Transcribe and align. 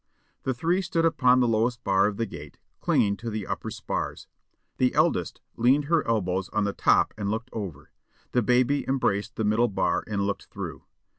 The 0.45 0.55
three 0.55 0.81
stood 0.81 1.05
upon 1.05 1.41
the 1.41 1.47
lowest 1.47 1.83
bar 1.83 2.07
of 2.07 2.17
the 2.17 2.25
gate, 2.25 2.57
clinging 2.79 3.17
to 3.17 3.29
the 3.29 3.45
upper 3.45 3.69
spars. 3.69 4.25
The 4.77 4.95
eldest 4.95 5.41
leaned 5.57 5.85
her 5.85 6.03
elbows 6.07 6.49
on 6.49 6.63
the 6.63 6.73
top 6.73 7.13
and 7.19 7.29
looked 7.29 7.51
over; 7.53 7.91
the 8.31 8.41
baby 8.41 8.83
embraced 8.89 9.35
the 9.35 9.43
middle 9.43 9.67
bar 9.67 10.03
and 10.07 10.23
looked 10.25 10.45
through. 10.47 10.85